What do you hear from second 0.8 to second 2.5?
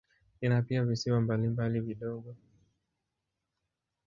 visiwa mbalimbali vidogo.